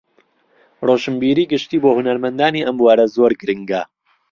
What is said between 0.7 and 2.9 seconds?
ڕۆشنبیریی گشتی بۆ هونەرمەندانی ئەم